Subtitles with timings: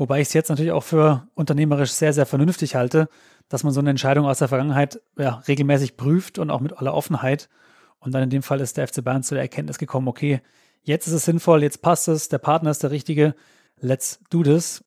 [0.00, 3.10] Wobei ich es jetzt natürlich auch für unternehmerisch sehr, sehr vernünftig halte,
[3.50, 6.94] dass man so eine Entscheidung aus der Vergangenheit ja, regelmäßig prüft und auch mit aller
[6.94, 7.50] Offenheit.
[7.98, 10.40] Und dann in dem Fall ist der FC Bayern zu der Erkenntnis gekommen, okay,
[10.84, 13.34] jetzt ist es sinnvoll, jetzt passt es, der Partner ist der richtige,
[13.78, 14.82] let's do this.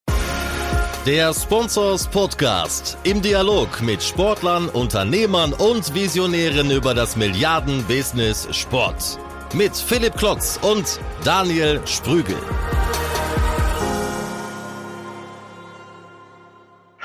[1.06, 9.20] Der Sponsors Podcast im Dialog mit Sportlern, Unternehmern und Visionären über das Milliarden-Business Sport.
[9.54, 12.38] Mit Philipp Klotz und Daniel Sprügel.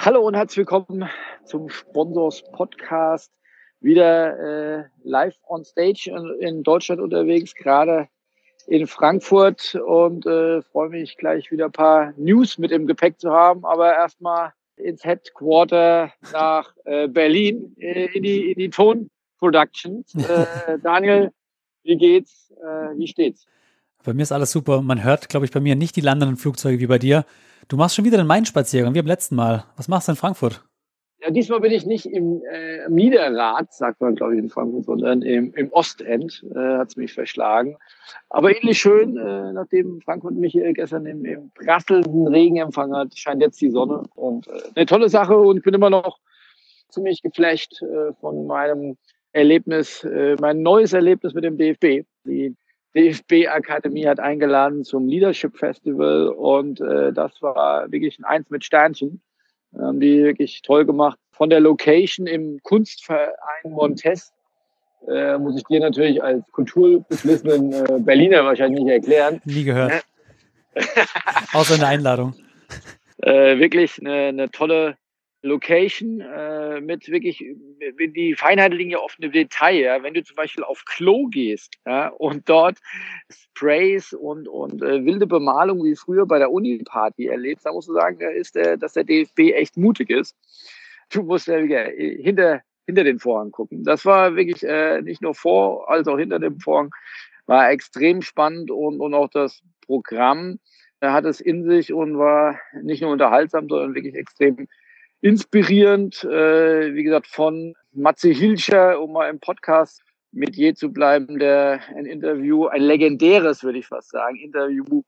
[0.01, 1.11] Hallo und herzlich willkommen
[1.45, 3.33] zum Sponsors Podcast.
[3.81, 8.09] Wieder äh, live on stage in, in Deutschland unterwegs, gerade
[8.69, 13.33] in Frankfurt und äh, freue mich gleich wieder ein paar News mit im Gepäck zu
[13.33, 13.65] haben.
[13.65, 19.11] Aber erstmal ins Headquarter nach äh, Berlin äh, in die in die Ton
[19.41, 20.15] Productions.
[20.15, 21.33] Äh, Daniel,
[21.83, 22.55] wie geht's?
[22.63, 23.49] Äh, wie steht's?
[24.05, 24.83] Bei mir ist alles super.
[24.83, 27.25] Man hört, glaube ich, bei mir nicht die landenden Flugzeuge wie bei dir.
[27.69, 29.65] Du machst schon wieder den Main-Spaziergang, wie beim letzten Mal.
[29.77, 30.65] Was machst du in Frankfurt?
[31.21, 35.23] Ja, diesmal bin ich nicht im äh, Niederrad, sagt man, glaube ich, in Frankfurt, sondern
[35.23, 37.77] im, im Ostend äh, hat es mich verschlagen.
[38.31, 43.19] Aber ähnlich schön, äh, nachdem Frankfurt mich äh, gestern im, im prasselnden Regen empfangen hat,
[43.19, 44.05] scheint jetzt die Sonne.
[44.15, 46.21] Und äh, eine tolle Sache und ich bin immer noch
[46.89, 48.97] ziemlich geflecht äh, von meinem
[49.33, 52.07] Erlebnis, äh, mein neues Erlebnis mit dem DFB.
[52.25, 52.55] Die
[52.99, 59.21] DFB-Akademie hat eingeladen zum Leadership Festival und äh, das war wirklich ein Eins mit Sternchen.
[59.79, 61.19] Haben die wirklich toll gemacht.
[61.31, 63.31] Von der Location im Kunstverein
[63.65, 64.33] Montes
[65.07, 69.41] äh, muss ich dir natürlich als kulturbeflissenen äh, Berliner wahrscheinlich nicht erklären.
[69.45, 70.05] Nie gehört.
[71.53, 72.35] Außer eine Einladung.
[73.23, 74.97] Äh, wirklich eine, eine tolle
[75.43, 77.45] Location äh, mit wirklich,
[77.99, 79.77] die Feinheiten liegen ja oft im Detail.
[79.77, 80.03] Ja?
[80.03, 82.79] Wenn du zum Beispiel auf Klo gehst ja, und dort
[83.31, 87.93] Sprays und, und äh, wilde Bemalung wie früher bei der Uni-Party erlebst, da musst du
[87.93, 90.37] sagen, da ist der, dass der DFB echt mutig ist.
[91.11, 93.85] Du musst ja wieder hinter, hinter den Vorhang gucken.
[93.85, 96.91] Das war wirklich äh, nicht nur vor, als auch hinter dem Vorhang.
[97.47, 100.59] War extrem spannend und, und auch das Programm
[101.01, 104.67] hat es in sich und war nicht nur unterhaltsam, sondern wirklich extrem
[105.21, 111.39] inspirierend, äh, wie gesagt, von Matze Hilscher, um mal im Podcast mit je zu bleiben,
[111.39, 115.03] der ein Interview, ein legendäres, würde ich fast sagen, Interview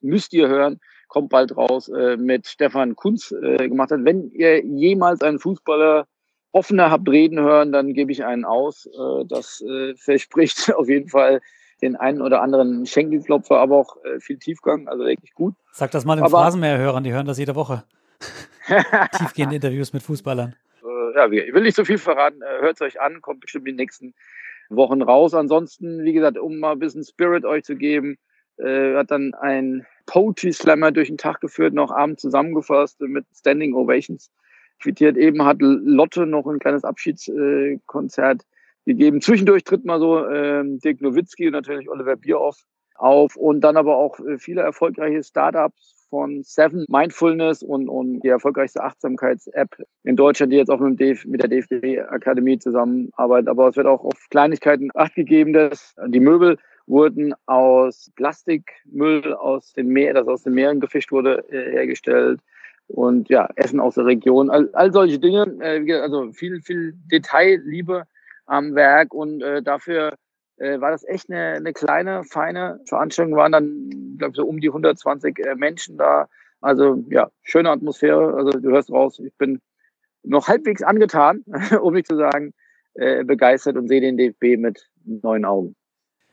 [0.00, 4.04] müsst ihr hören, kommt bald raus, äh, mit Stefan Kunz äh, gemacht hat.
[4.04, 6.06] Wenn ihr jemals einen Fußballer
[6.52, 8.86] offener habt reden hören, dann gebe ich einen aus.
[8.86, 11.40] Äh, das äh, verspricht auf jeden Fall
[11.80, 15.54] den einen oder anderen Schenkelklopfer, aber auch äh, viel Tiefgang, also wirklich gut.
[15.72, 17.84] Sag das mal den Phrasenmäher-Hörern, die hören das jede Woche.
[19.18, 20.54] Tiefgehende Interviews mit Fußballern.
[20.82, 22.42] Äh, ja, ich will nicht so viel verraten.
[22.42, 24.14] Äh, Hört es euch an, kommt bestimmt die nächsten
[24.68, 25.34] Wochen raus.
[25.34, 28.18] Ansonsten, wie gesagt, um mal ein bisschen Spirit euch zu geben,
[28.58, 33.74] äh, hat dann ein Poetry Slammer durch den Tag geführt, noch abends zusammengefasst mit Standing
[33.74, 34.30] Ovations.
[34.80, 38.42] Quittiert eben hat Lotte noch ein kleines Abschiedskonzert
[38.84, 39.20] gegeben.
[39.20, 42.62] Zwischendurch tritt mal so äh, Dirk Nowitzki und natürlich Oliver Bierhoff
[42.94, 48.82] auf und dann aber auch viele erfolgreiche Startups von Seven Mindfulness und, und die erfolgreichste
[48.82, 53.48] Achtsamkeits-App in Deutschland, die jetzt auch mit, DF, mit der DFB-Akademie zusammenarbeitet.
[53.48, 59.72] Aber es wird auch auf Kleinigkeiten Acht gegeben, dass die Möbel wurden aus Plastikmüll aus
[59.74, 62.40] den Meer, das aus den Meeren gefischt wurde, äh, hergestellt.
[62.88, 64.48] Und ja, Essen aus der Region.
[64.48, 68.04] All, all solche Dinge, äh, also viel, viel Detailliebe
[68.46, 70.14] am Werk und äh, dafür
[70.58, 73.36] äh, war das echt eine, eine kleine, feine Veranstaltung.
[73.36, 76.28] Waren dann, glaube ich, so um die 120 äh, Menschen da.
[76.60, 78.34] Also ja, schöne Atmosphäre.
[78.34, 79.60] Also du hörst raus, ich bin
[80.22, 81.44] noch halbwegs angetan,
[81.82, 82.52] um nicht zu sagen,
[82.94, 85.76] äh, begeistert und sehe den DFB mit neuen Augen.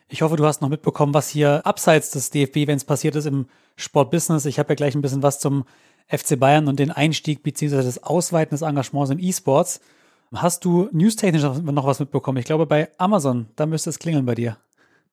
[0.07, 3.25] Ich hoffe, du hast noch mitbekommen, was hier abseits des DFB, wenn es passiert ist
[3.25, 4.45] im Sportbusiness.
[4.45, 5.65] Ich habe ja gleich ein bisschen was zum
[6.07, 7.77] FC Bayern und den Einstieg bzw.
[7.77, 9.81] das Ausweiten des Engagements im E-Sports.
[10.33, 12.37] Hast du newstechnisch noch was mitbekommen?
[12.39, 14.57] Ich glaube, bei Amazon, da müsste es klingeln bei dir.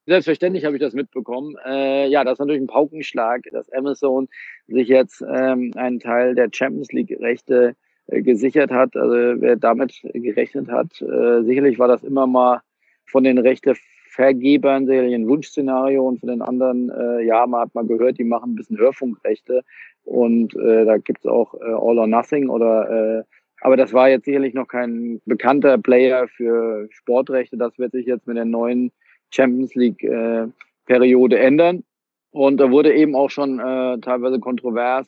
[0.07, 1.57] Selbstverständlich habe ich das mitbekommen.
[1.65, 4.29] Äh, ja, das ist natürlich ein Paukenschlag, dass Amazon
[4.67, 7.77] sich jetzt ähm, einen Teil der Champions League-Rechte
[8.09, 8.97] äh, gesichert hat.
[8.97, 12.63] Also wer damit gerechnet hat, äh, sicherlich war das immer mal
[13.07, 17.87] von den Rechtevergebern sicherlich ein Wunschszenario und von den anderen, äh, ja, man hat mal
[17.87, 19.63] gehört, die machen ein bisschen Hörfunkrechte
[20.03, 23.25] und äh, da gibt's auch äh, All or Nothing oder
[23.63, 27.57] aber das war jetzt sicherlich noch kein bekannter Player für Sportrechte.
[27.57, 28.91] Das wird sich jetzt mit der neuen
[29.31, 30.49] Champions League äh,
[30.87, 31.85] Periode ändern.
[32.33, 35.07] Und da wurde eben auch schon äh, teilweise kontrovers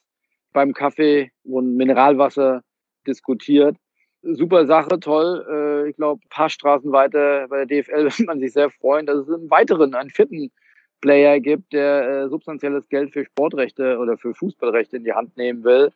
[0.52, 2.62] beim Kaffee und Mineralwasser
[3.08, 3.76] diskutiert.
[4.22, 5.44] Super Sache, toll.
[5.50, 9.26] Äh, ich glaube, paar Straßen weiter bei der DFL wird man sich sehr freuen, dass
[9.26, 10.52] es einen weiteren, einen vierten
[11.00, 15.64] Player gibt, der äh, substanzielles Geld für Sportrechte oder für Fußballrechte in die Hand nehmen
[15.64, 15.90] will.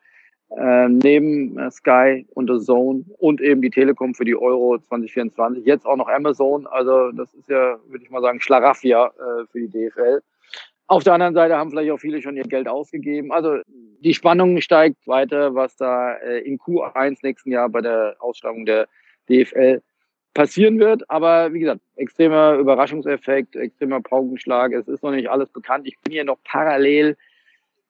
[0.57, 5.67] Äh, neben äh, Sky und The Zone und eben die Telekom für die Euro 2024.
[5.67, 6.67] Jetzt auch noch Amazon.
[6.67, 10.23] Also das ist ja, würde ich mal sagen, Schlaraffia äh, für die DFL.
[10.87, 13.31] Auf der anderen Seite haben vielleicht auch viele schon ihr Geld ausgegeben.
[13.31, 13.59] Also
[14.01, 18.89] die Spannung steigt weiter, was da äh, in Q1 nächsten Jahr bei der Ausschreibung der
[19.29, 19.83] DFL
[20.33, 21.11] passieren wird.
[21.11, 24.73] Aber wie gesagt, extremer Überraschungseffekt, extremer Paukenschlag.
[24.73, 25.87] Es ist noch nicht alles bekannt.
[25.87, 27.19] Ich bin hier noch parallel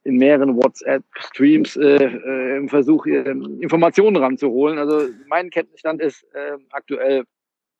[0.08, 4.78] in mehreren WhatsApp-Streams äh, äh, im Versuch, äh, Informationen ranzuholen.
[4.78, 7.25] Also mein Kenntnisstand ist äh, aktuell,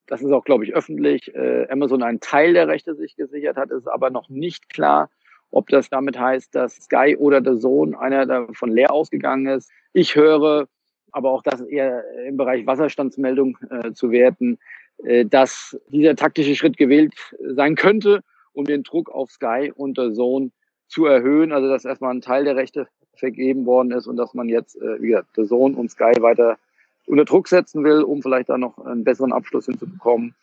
[0.07, 3.71] das ist auch, glaube ich, öffentlich, äh, Amazon einen Teil der Rechte sich gesichert hat,
[3.71, 5.09] ist aber noch nicht klar,
[5.51, 9.71] ob das damit heißt, dass Sky oder der Sohn einer davon leer ausgegangen ist.
[9.95, 10.69] Ich höre,
[11.13, 14.59] aber auch das eher im Bereich Wasserstandsmeldung äh, zu werten,
[15.03, 18.21] äh, dass dieser taktische Schritt gewählt sein könnte,
[18.53, 20.53] um den Druck auf Sky und der Sohn
[20.89, 21.53] zu erhöhen.
[21.53, 25.01] Also dass erstmal ein Teil der Rechte vergeben worden ist und dass man jetzt, äh,
[25.01, 26.59] wie gesagt, der Sohn und Sky weiter
[27.07, 30.35] unter Druck setzen will, um vielleicht da noch einen besseren Abschluss hinzubekommen.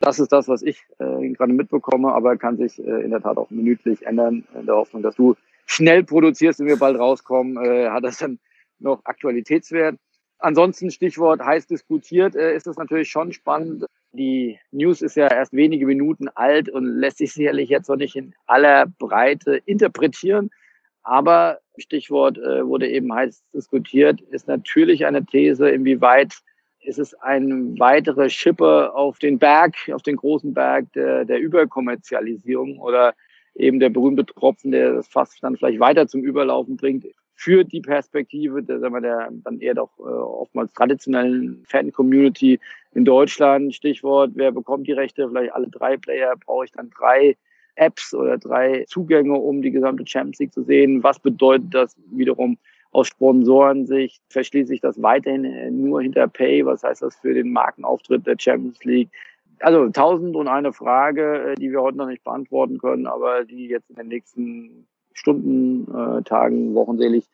[0.00, 3.36] Das ist das, was ich äh, gerade mitbekomme, aber kann sich äh, in der Tat
[3.36, 7.88] auch minütlich ändern, in der Hoffnung, dass du schnell produzierst und wir bald rauskommen, äh,
[7.88, 8.38] hat das dann
[8.78, 9.96] noch Aktualitätswert.
[10.38, 13.86] Ansonsten Stichwort heiß diskutiert, äh, ist es natürlich schon spannend.
[14.14, 18.14] Die News ist ja erst wenige Minuten alt und lässt sich sicherlich jetzt noch nicht
[18.14, 20.50] in aller Breite interpretieren.
[21.02, 26.34] Aber Stichwort äh, wurde eben heiß diskutiert, ist natürlich eine These, inwieweit
[26.80, 32.78] ist es ein weitere Schippe auf den Berg, auf den großen Berg der, der Überkommerzialisierung
[32.78, 33.14] oder
[33.54, 37.06] eben der berühmte Tropfen, der das Fass dann vielleicht weiter zum Überlaufen bringt
[37.42, 42.60] für die Perspektive der, sagen wir, der dann eher doch äh, oftmals traditionellen Fan-Community
[42.94, 43.74] in Deutschland.
[43.74, 45.28] Stichwort, wer bekommt die Rechte?
[45.28, 46.36] Vielleicht alle drei Player.
[46.36, 47.36] Brauche ich dann drei
[47.74, 51.02] Apps oder drei Zugänge, um die gesamte Champions League zu sehen?
[51.02, 52.58] Was bedeutet das wiederum
[52.92, 54.22] aus Sponsorensicht?
[54.28, 56.64] Verschließe ich das weiterhin äh, nur hinter Pay?
[56.64, 59.08] Was heißt das für den Markenauftritt der Champions League?
[59.58, 63.66] Also tausend und eine Frage, äh, die wir heute noch nicht beantworten können, aber die
[63.66, 67.28] jetzt in den nächsten Stunden, äh, Tagen, Wochen selig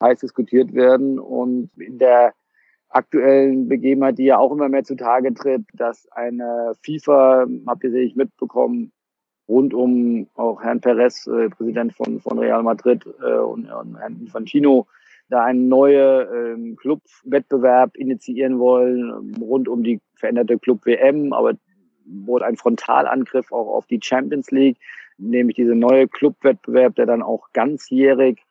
[0.00, 1.18] heiß diskutiert werden.
[1.18, 2.34] Und in der
[2.88, 8.16] aktuellen Begebenheit, die ja auch immer mehr zutage tritt, dass eine FIFA, habt ihr sicherlich
[8.16, 8.92] mitbekommen,
[9.48, 14.20] rund um auch Herrn Perez, äh, Präsident von, von Real Madrid äh, und, und Herrn
[14.20, 14.86] Infantino,
[15.28, 21.54] da einen neuen ähm, Clubwettbewerb initiieren wollen, rund um die veränderte Club WM, aber
[22.04, 24.76] wohl ein Frontalangriff auch auf die Champions League
[25.18, 28.42] nämlich diese neue Clubwettbewerb, der dann auch ganzjährig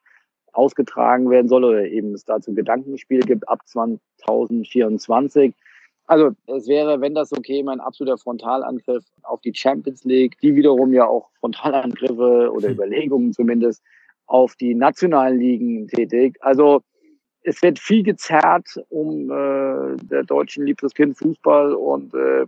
[0.54, 5.54] ausgetragen werden soll oder eben es dazu Gedankenspiele gibt ab 2024.
[6.08, 10.94] Also es wäre, wenn das okay, mein absoluter Frontalangriff auf die Champions League, die wiederum
[10.94, 12.74] ja auch Frontalangriffe oder hm.
[12.74, 13.81] Überlegungen zumindest
[14.25, 16.38] auf die nationalen Ligen tätig.
[16.42, 16.81] Also
[17.44, 22.46] es wird viel gezerrt um äh, der deutschen liebstes Kind Fußball und äh,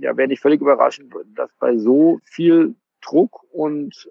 [0.00, 4.08] ja, wäre nicht völlig überraschend, dass bei so viel Druck und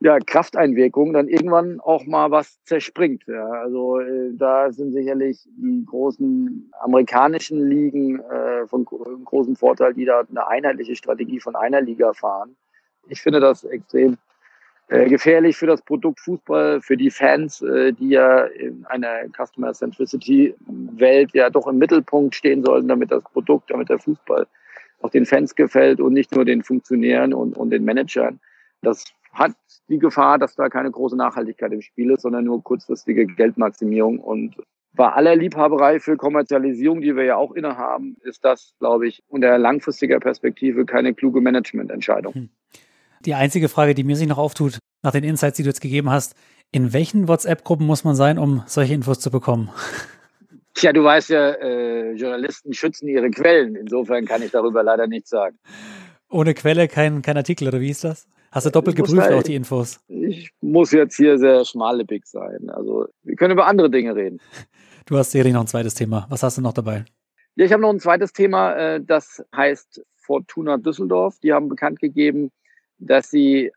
[0.00, 3.24] ja, Krafteinwirkung dann irgendwann auch mal was zerspringt.
[3.26, 3.48] Ja.
[3.48, 10.22] Also äh, da sind sicherlich die großen amerikanischen Ligen äh, von großem Vorteil, die da
[10.28, 12.56] eine einheitliche Strategie von einer Liga fahren.
[13.08, 14.18] Ich finde das extrem
[14.88, 19.72] äh, gefährlich für das Produkt Fußball, für die Fans, äh, die ja in einer Customer
[19.72, 24.46] Centricity Welt ja doch im Mittelpunkt stehen sollten, damit das Produkt, damit der Fußball
[25.00, 28.40] auch den Fans gefällt und nicht nur den Funktionären und, und den Managern.
[28.82, 29.52] Das hat
[29.88, 34.18] die Gefahr, dass da keine große Nachhaltigkeit im Spiel ist, sondern nur kurzfristige Geldmaximierung.
[34.18, 34.56] Und
[34.94, 39.58] bei aller Liebhaberei für Kommerzialisierung, die wir ja auch innehaben, ist das, glaube ich, unter
[39.58, 42.34] langfristiger Perspektive keine kluge Managemententscheidung.
[42.34, 42.48] Hm.
[43.24, 46.10] Die einzige Frage, die mir sich noch auftut, nach den Insights, die du jetzt gegeben
[46.10, 46.34] hast,
[46.72, 49.70] in welchen WhatsApp-Gruppen muss man sein, um solche Infos zu bekommen?
[50.76, 53.76] Tja, du weißt ja, äh, Journalisten schützen ihre Quellen.
[53.76, 55.58] Insofern kann ich darüber leider nichts sagen.
[56.28, 58.28] Ohne Quelle kein, kein Artikel, oder wie ist das?
[58.52, 60.00] Hast du doppelt geprüft halt, auch die Infos?
[60.08, 62.68] Ich muss jetzt hier sehr schmallippig sein.
[62.68, 64.38] Also, wir können über andere Dinge reden.
[65.06, 66.26] Du hast sicherlich noch ein zweites Thema.
[66.28, 67.06] Was hast du noch dabei?
[67.54, 71.38] Ja, ich habe noch ein zweites Thema, äh, das heißt Fortuna Düsseldorf.
[71.42, 72.50] Die haben bekannt gegeben,
[72.98, 73.72] dass sie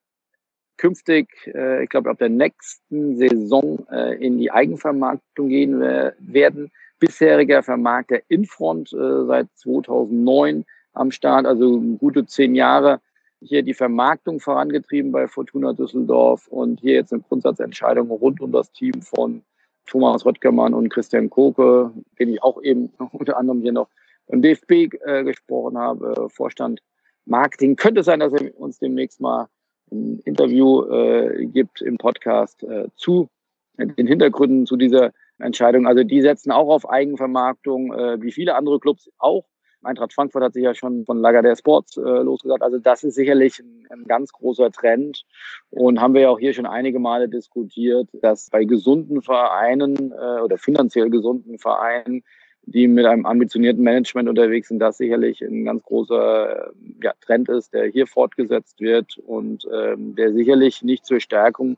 [0.76, 7.64] künftig, äh, ich glaube, ab der nächsten Saison äh, in die Eigenvermarktung gehen werden bisheriger
[7.64, 13.00] Vermarkter Infront äh, seit 2009 am Start, also gute zehn Jahre
[13.42, 18.72] hier die Vermarktung vorangetrieben bei Fortuna Düsseldorf und hier jetzt eine Grundsatzentscheidung rund um das
[18.72, 19.44] Team von
[19.86, 23.88] Thomas Röttgermann und Christian Koke, den ich auch eben unter anderem hier noch
[24.28, 26.82] beim DFB äh, gesprochen habe, Vorstand
[27.26, 27.76] Marketing.
[27.76, 29.48] Könnte sein, dass er uns demnächst mal
[29.92, 33.30] ein Interview äh, gibt im Podcast äh, zu
[33.78, 35.88] den Hintergründen zu dieser Entscheidung.
[35.88, 39.46] Also die setzen auch auf Eigenvermarktung, äh, wie viele andere Clubs auch.
[39.82, 42.62] Eintracht Frankfurt hat sich ja schon von Lager der Sports äh, losgesagt.
[42.62, 45.24] Also das ist sicherlich ein, ein, ganz großer Trend
[45.70, 50.42] und haben wir ja auch hier schon einige Male diskutiert, dass bei gesunden Vereinen äh,
[50.42, 52.24] oder finanziell gesunden Vereinen,
[52.64, 57.48] die mit einem ambitionierten Management unterwegs sind, das sicherlich ein ganz großer äh, ja, Trend
[57.48, 61.78] ist, der hier fortgesetzt wird und ähm, der sicherlich nicht zur Stärkung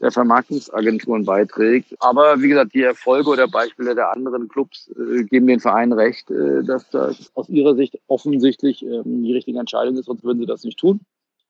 [0.00, 1.94] der Vermarktungsagenturen beiträgt.
[2.00, 6.30] Aber wie gesagt, die Erfolge oder Beispiele der anderen Clubs äh, geben den Vereinen recht,
[6.30, 10.46] äh, dass das aus ihrer Sicht offensichtlich ähm, die richtige Entscheidung ist, sonst würden sie
[10.46, 11.00] das nicht tun.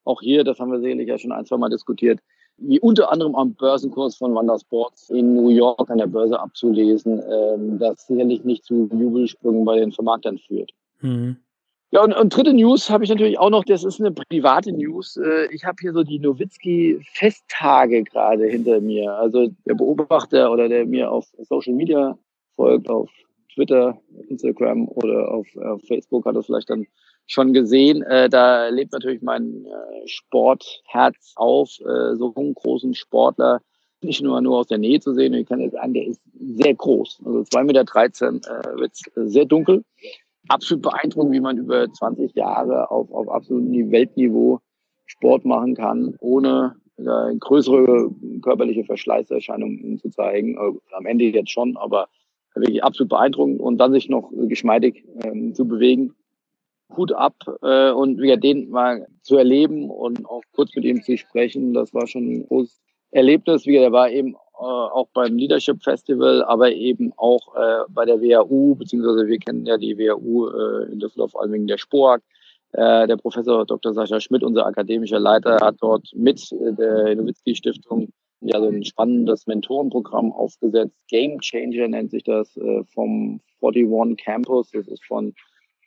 [0.04, 2.20] Auch hier, das haben wir sicherlich ja schon ein, zwei Mal diskutiert,
[2.56, 7.22] wie unter anderem am Börsenkurs von Wanda Sports in New York an der Börse abzulesen,
[7.30, 10.72] ähm, das sicherlich nicht zu Jubelsprüngen bei den Vermarktern führt.
[11.00, 11.36] Mhm.
[11.92, 15.16] Ja, und, und dritte News habe ich natürlich auch noch, das ist eine private News.
[15.16, 19.12] Äh, ich habe hier so die Nowitzki-Festtage gerade hinter mir.
[19.14, 22.16] Also der Beobachter oder der mir auf Social Media
[22.54, 23.10] folgt, auf
[23.52, 26.86] Twitter, Instagram oder auf, auf Facebook hat das vielleicht dann
[27.26, 28.02] schon gesehen.
[28.02, 33.62] Äh, da lebt natürlich mein äh, Sportherz auf, so einen großen Sportler
[34.02, 35.34] nicht nur, nur aus der Nähe zu sehen.
[35.34, 37.20] Ich kann jetzt sagen, der ist sehr groß.
[37.24, 37.64] Also 2,13
[38.32, 39.84] Meter äh, wird sehr dunkel
[40.50, 44.60] absolut beeindruckend, wie man über 20 Jahre auf, auf absolutem Weltniveau
[45.06, 48.10] Sport machen kann, ohne äh, größere
[48.42, 50.56] körperliche Verschleißerscheinungen zu zeigen.
[50.56, 52.08] Äh, am Ende jetzt schon, aber
[52.54, 56.14] wirklich absolut beeindruckend und dann sich noch geschmeidig ähm, zu bewegen.
[56.96, 61.16] Hut ab äh, und wieder den mal zu erleben und auch kurz mit ihm zu
[61.16, 62.80] sprechen, das war schon ein großes
[63.12, 63.66] Erlebnis.
[63.66, 68.74] Wie der war eben auch beim Leadership Festival, aber eben auch äh, bei der WHU,
[68.74, 72.22] beziehungsweise wir kennen ja die WHU äh, in Düsseldorf, vor allem der Spork.
[72.72, 73.94] Äh, der Professor Dr.
[73.94, 79.46] Sascha Schmidt, unser akademischer Leiter, hat dort mit der Nowitzki Stiftung ja so ein spannendes
[79.46, 80.96] Mentorenprogramm aufgesetzt.
[81.08, 84.70] Game Changer nennt sich das äh, vom 41 Campus.
[84.70, 85.34] Das ist von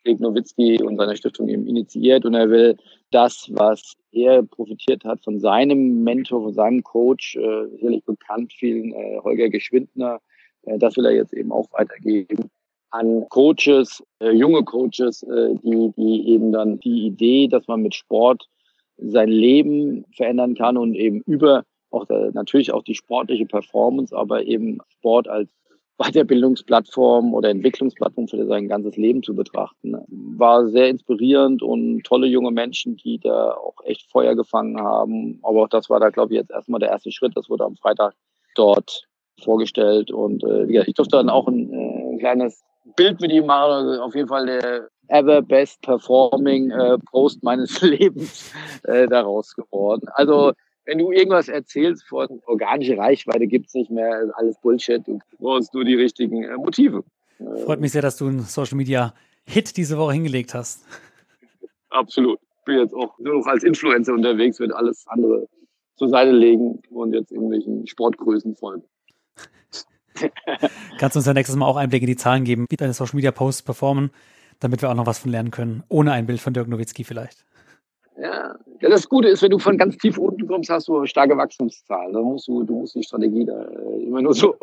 [0.05, 2.25] Dirk Nowitzki und seiner Stiftung eben initiiert.
[2.25, 2.77] Und er will
[3.11, 8.93] das, was er profitiert hat von seinem Mentor, von seinem Coach, äh, sicherlich bekannt vielen,
[8.93, 10.19] äh, Holger Geschwindner,
[10.63, 12.49] äh, das will er jetzt eben auch weitergeben
[12.91, 15.25] an Coaches, junge Coaches,
[15.63, 18.47] die, die eben dann die Idee, dass man mit Sport
[18.97, 24.77] sein Leben verändern kann und eben über auch natürlich auch die sportliche Performance, aber eben
[24.89, 25.49] Sport als
[25.97, 29.95] Weiterbildungsplattform oder Entwicklungsplattform für sein ganzes Leben zu betrachten.
[30.37, 35.39] War sehr inspirierend und tolle junge Menschen, die da auch echt Feuer gefangen haben.
[35.43, 37.37] Aber auch das war da, glaube ich, jetzt erstmal der erste Schritt.
[37.37, 38.15] Das wurde am Freitag
[38.55, 39.07] dort
[39.41, 40.11] vorgestellt.
[40.11, 42.63] Und äh, ich durfte dann auch ein, äh, ein kleines
[42.95, 43.71] Bild mit ihm machen.
[43.71, 48.51] Also auf jeden Fall der ever best performing äh, Post meines Lebens
[48.83, 50.07] äh, daraus geworden.
[50.13, 50.53] Also
[50.85, 55.85] wenn du irgendwas erzählst von organische Reichweite gibt's nicht mehr, alles Bullshit, du brauchst nur
[55.85, 57.03] die richtigen äh, Motive.
[57.65, 59.13] Freut mich sehr, dass du einen Social Media
[59.45, 60.85] Hit diese Woche hingelegt hast.
[61.89, 62.39] Absolut.
[62.59, 65.47] Ich bin jetzt auch nur noch als Influencer unterwegs, wird alles andere
[65.95, 68.83] zur Seite legen und jetzt irgendwelchen Sportgrößen folgen.
[70.97, 73.15] Kannst du uns ja nächstes Mal auch Einblicke in die Zahlen geben, wie deine Social
[73.15, 74.11] Media Posts performen,
[74.59, 77.45] damit wir auch noch was von lernen können, ohne ein Bild von Dirk Nowitzki vielleicht.
[78.17, 78.55] Ja,
[78.89, 82.13] das Gute ist, wenn du von ganz tief unten kommst, hast du starke Wachstumszahlen.
[82.13, 84.55] Da musst du, du musst die Strategie da äh, immer nur so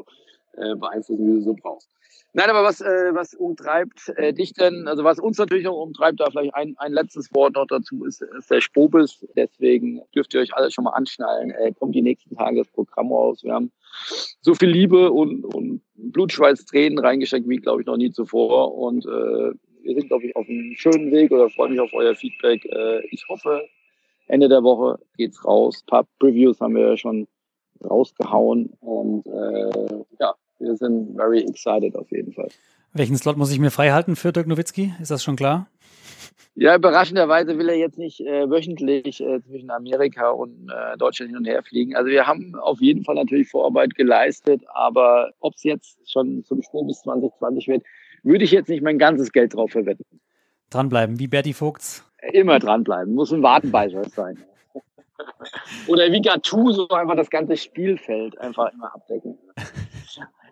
[0.54, 1.88] äh, beeinflussen, wie du so brauchst.
[2.32, 6.20] Nein, aber was, äh, was umtreibt äh, dich denn, also was uns natürlich noch umtreibt,
[6.20, 9.26] da vielleicht ein, ein letztes Wort noch dazu, ist, ist der Spobis.
[9.34, 11.50] Deswegen dürft ihr euch alle schon mal anschnallen.
[11.50, 13.42] Äh, kommt die nächsten Tage das Programm raus.
[13.42, 13.72] Wir haben
[14.42, 18.76] so viel Liebe und, und Blutschweiß, Tränen reingesteckt, wie, glaube ich, noch nie zuvor.
[18.76, 22.14] Und äh, wir sind, glaube ich, auf einem schönen Weg oder freue mich auf euer
[22.14, 22.64] Feedback.
[22.64, 23.66] Äh, ich hoffe,
[24.30, 25.82] Ende der Woche geht's raus.
[25.82, 27.26] Ein paar Previews haben wir ja schon
[27.84, 32.48] rausgehauen und äh, ja, wir sind very excited auf jeden Fall.
[32.92, 34.92] Welchen Slot muss ich mir frei halten für Dirk Nowitzki?
[35.00, 35.68] Ist das schon klar?
[36.54, 41.38] Ja, überraschenderweise will er jetzt nicht äh, wöchentlich äh, zwischen Amerika und äh, Deutschland hin
[41.38, 41.96] und her fliegen.
[41.96, 46.62] Also wir haben auf jeden Fall natürlich Vorarbeit geleistet, aber ob es jetzt schon zum
[46.62, 47.84] Sprung bis 2020 wird,
[48.22, 50.20] würde ich jetzt nicht mein ganzes Geld drauf verwenden.
[50.70, 52.04] Dranbleiben, wie Berti Vogts.
[52.32, 54.38] Immer dranbleiben, muss ein Wadenbeißer sein.
[55.86, 59.38] Oder wie Gattuso einfach das ganze Spielfeld einfach immer abdecken.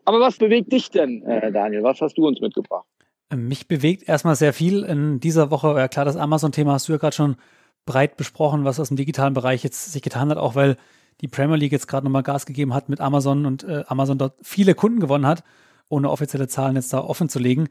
[0.05, 1.83] Aber was bewegt dich denn, äh, Daniel?
[1.83, 2.87] Was hast du uns mitgebracht?
[3.35, 5.75] Mich bewegt erstmal sehr viel in dieser Woche.
[5.77, 7.37] Ja, klar, das Amazon-Thema hast du ja gerade schon
[7.85, 10.77] breit besprochen, was aus dem digitalen Bereich jetzt sich getan hat, auch weil
[11.21, 14.35] die Premier League jetzt gerade nochmal Gas gegeben hat mit Amazon und äh, Amazon dort
[14.43, 15.43] viele Kunden gewonnen hat
[15.89, 17.69] ohne offizielle Zahlen jetzt da offen zu legen.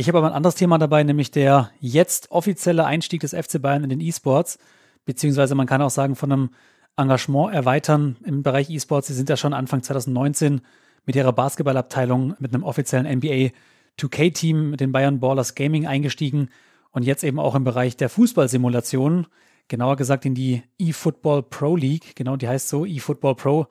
[0.00, 3.82] Ich habe aber ein anderes Thema dabei, nämlich der jetzt offizielle Einstieg des FC Bayern
[3.82, 4.60] in den E-Sports,
[5.04, 6.50] beziehungsweise man kann auch sagen, von einem
[6.96, 9.08] Engagement erweitern im Bereich E-Sports.
[9.08, 10.60] Sie sind ja schon Anfang 2019
[11.04, 13.50] mit ihrer Basketballabteilung mit einem offiziellen NBA
[13.98, 16.50] 2K-Team mit den Bayern Ballers Gaming eingestiegen
[16.92, 19.26] und jetzt eben auch im Bereich der Fußballsimulation,
[19.66, 23.66] genauer gesagt in die eFootball Pro League, genau die heißt so, eFootball Pro,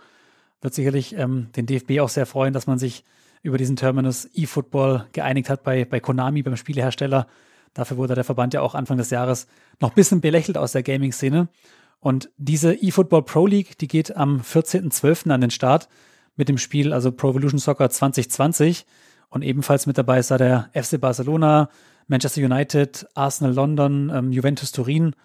[0.60, 3.06] wird sicherlich ähm, den DFB auch sehr freuen, dass man sich
[3.42, 7.28] über diesen Terminus eFootball geeinigt hat bei, bei Konami, beim Spielehersteller.
[7.74, 9.48] Dafür wurde der Verband ja auch Anfang des Jahres
[9.80, 11.48] noch ein bisschen belächelt aus der Gaming-Szene.
[12.00, 15.30] Und diese eFootball Pro League, die geht am 14.12.
[15.32, 15.88] an den Start
[16.36, 18.86] mit dem Spiel, also Pro Evolution Soccer 2020.
[19.30, 21.70] Und ebenfalls mit dabei ist da der FC Barcelona,
[22.08, 25.16] Manchester United, Arsenal London, ähm, Juventus Turin,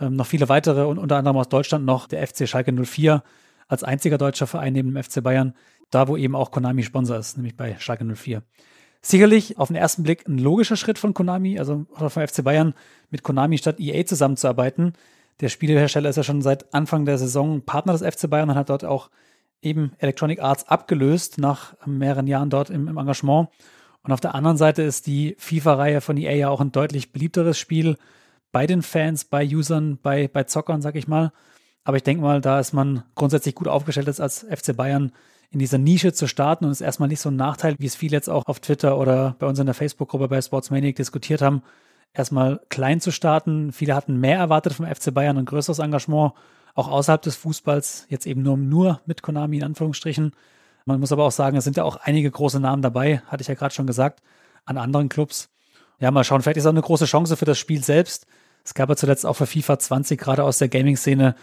[0.00, 3.22] ähm, noch viele weitere und unter anderem aus Deutschland noch der FC Schalke 04
[3.68, 5.54] als einziger deutscher Verein neben dem FC Bayern,
[5.90, 8.42] da wo eben auch Konami Sponsor ist, nämlich bei Schalke 04.
[9.02, 12.74] Sicherlich auf den ersten Blick ein logischer Schritt von Konami, also vom FC Bayern
[13.10, 14.92] mit Konami statt EA zusammenzuarbeiten.
[15.40, 18.68] Der Spielehersteller ist ja schon seit Anfang der Saison Partner des FC Bayern und hat
[18.68, 19.10] dort auch
[19.62, 23.48] eben Electronic Arts abgelöst nach mehreren Jahren dort im, im Engagement.
[24.02, 27.58] Und auf der anderen Seite ist die FIFA-Reihe von EA ja auch ein deutlich beliebteres
[27.58, 27.96] Spiel
[28.52, 31.32] bei den Fans, bei Usern, bei, bei Zockern, sag ich mal.
[31.84, 35.12] Aber ich denke mal, da ist man grundsätzlich gut aufgestellt als FC Bayern
[35.50, 38.16] in dieser Nische zu starten und ist erstmal nicht so ein Nachteil, wie es viele
[38.16, 41.62] jetzt auch auf Twitter oder bei uns in der Facebook-Gruppe bei Sportsmanic diskutiert haben,
[42.14, 43.72] erstmal klein zu starten.
[43.72, 46.32] Viele hatten mehr erwartet vom FC Bayern, ein größeres Engagement,
[46.74, 50.32] auch außerhalb des Fußballs, jetzt eben nur, nur mit Konami in Anführungsstrichen.
[50.84, 53.48] Man muss aber auch sagen, es sind ja auch einige große Namen dabei, hatte ich
[53.48, 54.22] ja gerade schon gesagt,
[54.64, 55.50] an anderen Clubs.
[55.98, 58.26] Ja, mal schauen, vielleicht ist auch eine große Chance für das Spiel selbst.
[58.64, 61.34] Es gab ja zuletzt auch für FIFA 20 gerade aus der Gaming-Szene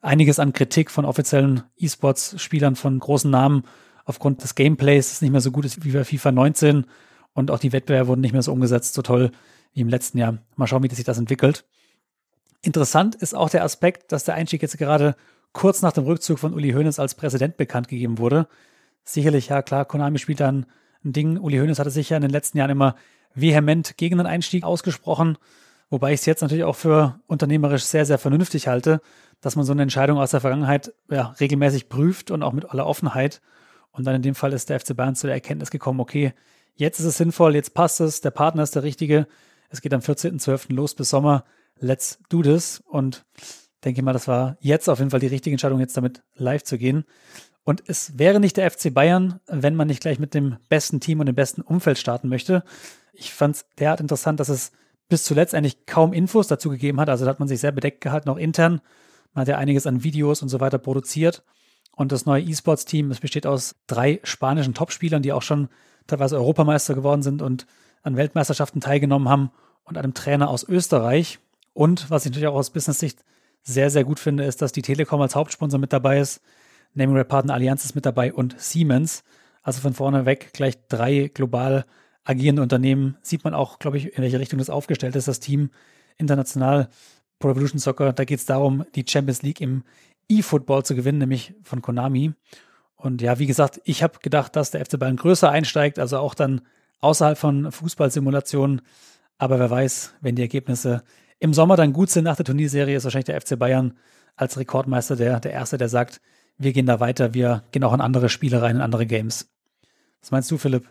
[0.00, 3.64] einiges an Kritik von offiziellen E-Sports-Spielern von großen Namen
[4.04, 6.86] aufgrund des Gameplays, das nicht mehr so gut ist wie bei FIFA 19
[7.32, 9.30] und auch die Wettbewerbe wurden nicht mehr so umgesetzt, so toll
[9.72, 10.38] wie im letzten Jahr.
[10.54, 11.66] Mal schauen, wie sich das entwickelt.
[12.62, 15.16] Interessant ist auch der Aspekt, dass der Einstieg jetzt gerade
[15.52, 18.48] kurz nach dem Rückzug von Uli Hoeneß als Präsident bekannt gegeben wurde.
[19.04, 20.66] Sicherlich, ja klar, Konami spielt dann
[21.04, 21.38] ein Ding.
[21.38, 22.96] Uli Hoeneß hatte sich ja in den letzten Jahren immer
[23.34, 25.36] vehement gegen den Einstieg ausgesprochen,
[25.90, 29.00] wobei ich es jetzt natürlich auch für unternehmerisch sehr, sehr vernünftig halte,
[29.40, 32.86] dass man so eine Entscheidung aus der Vergangenheit ja, regelmäßig prüft und auch mit aller
[32.86, 33.40] Offenheit.
[33.90, 36.34] Und dann in dem Fall ist der FC Bayern zu der Erkenntnis gekommen, okay,
[36.74, 39.26] jetzt ist es sinnvoll, jetzt passt es, der Partner ist der richtige.
[39.68, 40.72] Es geht am 14.12.
[40.72, 41.44] los bis Sommer.
[41.78, 42.82] Let's do this.
[42.86, 43.24] Und
[43.84, 46.78] denke mal, das war jetzt auf jeden Fall die richtige Entscheidung, jetzt damit live zu
[46.78, 47.04] gehen.
[47.64, 51.20] Und es wäre nicht der FC Bayern, wenn man nicht gleich mit dem besten Team
[51.20, 52.62] und dem besten Umfeld starten möchte.
[53.12, 54.72] Ich fand es derart interessant, dass es
[55.08, 57.08] bis zuletzt eigentlich kaum Infos dazu gegeben hat.
[57.08, 58.80] Also da hat man sich sehr bedeckt gehalten, auch intern.
[59.34, 61.42] Man hat ja einiges an Videos und so weiter produziert.
[61.92, 65.68] Und das neue E-Sports-Team, es besteht aus drei spanischen Topspielern, die auch schon
[66.06, 67.66] teilweise Europameister geworden sind und
[68.02, 69.50] an Weltmeisterschaften teilgenommen haben
[69.84, 71.38] und einem Trainer aus Österreich.
[71.72, 73.24] Und was ich natürlich auch aus Business-Sicht
[73.62, 76.40] sehr, sehr gut finde, ist, dass die Telekom als Hauptsponsor mit dabei ist.
[76.94, 79.24] Naming Partner Allianz ist mit dabei und Siemens.
[79.62, 81.84] Also von vorne weg gleich drei global
[82.26, 83.16] agierende Unternehmen.
[83.22, 85.70] Sieht man auch, glaube ich, in welche Richtung das aufgestellt ist, das Team
[86.18, 86.88] international.
[87.38, 89.84] Pro Evolution Soccer, da geht es darum, die Champions League im
[90.28, 92.32] E-Football zu gewinnen, nämlich von Konami.
[92.96, 96.34] Und ja, wie gesagt, ich habe gedacht, dass der FC Bayern größer einsteigt, also auch
[96.34, 96.62] dann
[97.00, 98.80] außerhalb von Fußballsimulationen.
[99.38, 101.04] Aber wer weiß, wenn die Ergebnisse
[101.38, 103.94] im Sommer dann gut sind nach der Turnierserie, ist wahrscheinlich der FC Bayern
[104.34, 106.20] als Rekordmeister der, der Erste, der sagt,
[106.58, 109.50] wir gehen da weiter, wir gehen auch in andere Spiele rein, in andere Games.
[110.22, 110.88] Was meinst du, Philipp?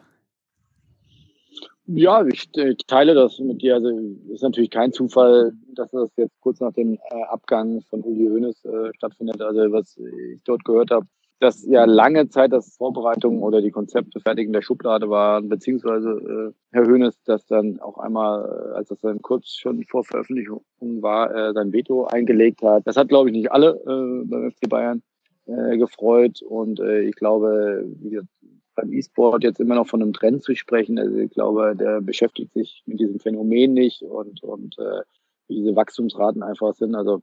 [1.88, 3.76] Ja, ich, ich teile das mit dir.
[3.76, 3.90] Also
[4.34, 8.66] ist natürlich kein Zufall, dass das jetzt kurz nach dem äh, Abgang von Uli Hoeneß
[8.66, 9.40] äh, stattfindet.
[9.42, 11.06] Also was ich dort gehört habe,
[11.40, 16.10] dass ja lange Zeit das Vorbereitung oder die Konzepte fertig in der Schublade waren, beziehungsweise
[16.10, 20.64] äh, Herr Hoeneß, dass dann auch einmal, äh, als das dann kurz schon vor Veröffentlichung
[20.80, 22.88] war, äh, sein Veto eingelegt hat.
[22.88, 25.04] Das hat, glaube ich, nicht alle äh, beim FC Bayern
[25.46, 28.30] äh, gefreut und äh, ich glaube, wie gesagt,
[28.76, 31.00] beim E-Sport jetzt immer noch von einem Trend zu sprechen.
[31.00, 35.02] Also ich glaube, der beschäftigt sich mit diesem Phänomen nicht und, und äh,
[35.48, 36.96] wie diese Wachstumsraten einfach sind.
[36.96, 37.22] Also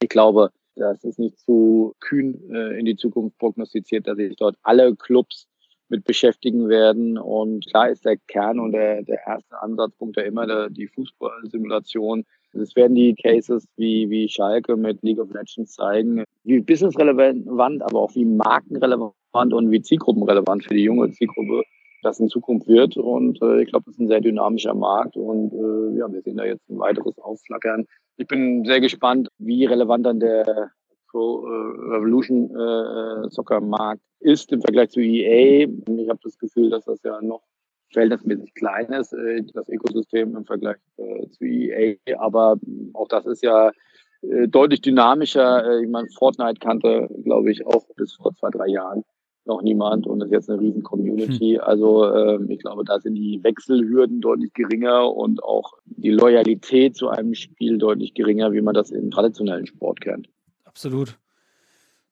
[0.00, 4.56] ich glaube, das ist nicht zu kühn äh, in die Zukunft prognostiziert, dass sich dort
[4.62, 5.46] alle Clubs
[5.88, 7.18] mit beschäftigen werden.
[7.18, 12.24] Und klar ist der Kern und der, der erste Ansatzpunkt ja immer der, die Fußballsimulation.
[12.54, 18.00] Es werden die Cases wie, wie Schalke mit League of Legends zeigen, wie businessrelevant, aber
[18.00, 21.62] auch wie markenrelevant und wie zielgruppenrelevant für die junge Zielgruppe
[22.02, 22.96] das in Zukunft wird.
[22.96, 26.36] Und äh, ich glaube, das ist ein sehr dynamischer Markt und äh, ja, wir sehen
[26.36, 27.86] da jetzt ein weiteres Aufflackern.
[28.16, 30.72] Ich bin sehr gespannt, wie relevant dann der
[31.10, 35.66] Pro äh, Revolution äh, Soccer Markt ist im Vergleich zu EA.
[35.68, 37.42] Ich habe das Gefühl, dass das ja noch
[37.92, 41.96] verhältnismäßig klein ist, äh, das Ökosystem im Vergleich äh, zu EA.
[42.18, 42.56] Aber
[42.94, 43.70] auch das ist ja
[44.22, 45.64] äh, deutlich dynamischer.
[45.66, 49.04] Äh, ich meine, Fortnite kannte, glaube ich, auch bis vor zwei, drei Jahren
[49.44, 51.54] noch niemand und ist jetzt eine riesen Community.
[51.54, 51.60] Hm.
[51.62, 57.08] Also ähm, ich glaube, da sind die Wechselhürden deutlich geringer und auch die Loyalität zu
[57.08, 60.28] einem Spiel deutlich geringer, wie man das im traditionellen Sport kennt.
[60.64, 61.18] Absolut.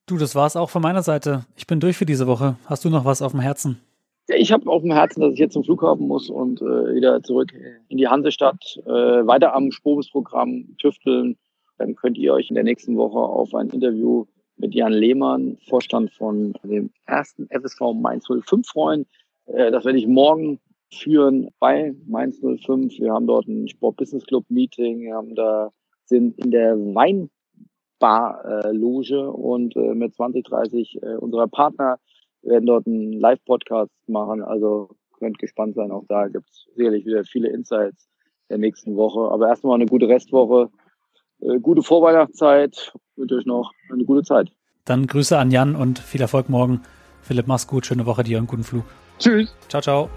[0.06, 1.46] Du, das war es auch von meiner Seite.
[1.56, 2.56] Ich bin durch für diese Woche.
[2.66, 3.80] Hast du noch was auf dem Herzen?
[4.28, 7.22] Ja, ich habe auf dem Herzen, dass ich jetzt zum Flughafen muss und äh, wieder
[7.22, 7.52] zurück
[7.88, 11.36] in die Hansestadt, äh, weiter am Spobis-Programm tüfteln.
[11.78, 14.26] Dann könnt ihr euch in der nächsten Woche auf ein Interview
[14.60, 19.06] mit Jan Lehmann, Vorstand von dem ersten FSV Mainz 05 freuen.
[19.46, 20.58] Äh, das werde ich morgen
[20.92, 22.98] führen bei Mainz 05.
[22.98, 25.70] Wir haben dort ein Sport-Business Club Meeting, wir haben da
[26.04, 31.98] sind in der Weinbar-Loge und äh, mit 20, 30 äh, unserer Partner
[32.42, 34.42] werden dort einen Live-Podcast machen.
[34.42, 35.92] Also könnt gespannt sein.
[35.92, 38.08] Auch da gibt es sicherlich wieder viele Insights
[38.48, 39.30] der nächsten Woche.
[39.30, 40.70] Aber erstmal eine gute Restwoche,
[41.62, 42.92] gute Vorweihnachtszeit.
[43.16, 44.50] Wünsche euch noch eine gute Zeit.
[44.84, 46.82] Dann Grüße an Jan und viel Erfolg morgen.
[47.22, 47.86] Philipp, mach's gut.
[47.86, 48.84] Schöne Woche dir und guten Flug.
[49.18, 49.54] Tschüss.
[49.68, 50.10] Ciao, ciao.